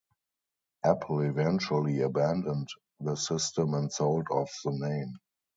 Apple 0.83 1.21
eventually 1.29 2.01
abandoned 2.01 2.69
the 3.01 3.15
system 3.15 3.75
and 3.75 3.93
sold 3.93 4.29
off 4.31 4.51
the 4.65 4.71
name. 4.71 5.13